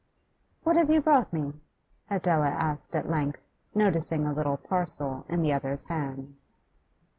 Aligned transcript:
'What 0.63 0.77
have 0.77 0.89
you 0.89 0.99
brought 0.99 1.31
me?' 1.31 1.53
Adela 2.09 2.47
asked 2.47 2.95
at 2.95 3.07
length, 3.07 3.39
noticing 3.75 4.25
a 4.25 4.33
little 4.33 4.57
parcel 4.57 5.27
in 5.29 5.43
the 5.43 5.53
other's 5.53 5.83
hand. 5.83 6.37